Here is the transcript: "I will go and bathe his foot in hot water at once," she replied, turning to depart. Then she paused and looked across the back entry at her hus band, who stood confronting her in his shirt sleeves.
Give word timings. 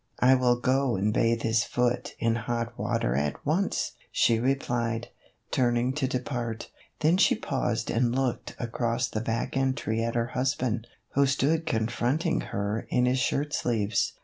"I 0.17 0.33
will 0.33 0.55
go 0.59 0.95
and 0.95 1.13
bathe 1.13 1.43
his 1.43 1.63
foot 1.63 2.15
in 2.17 2.33
hot 2.33 2.75
water 2.75 3.13
at 3.15 3.45
once," 3.45 3.91
she 4.11 4.39
replied, 4.39 5.09
turning 5.51 5.93
to 5.93 6.07
depart. 6.07 6.71
Then 7.01 7.17
she 7.17 7.35
paused 7.35 7.91
and 7.91 8.15
looked 8.15 8.55
across 8.57 9.07
the 9.07 9.21
back 9.21 9.55
entry 9.55 10.03
at 10.03 10.15
her 10.15 10.31
hus 10.33 10.55
band, 10.55 10.87
who 11.13 11.27
stood 11.27 11.67
confronting 11.67 12.41
her 12.49 12.87
in 12.89 13.05
his 13.05 13.19
shirt 13.19 13.53
sleeves. 13.53 14.13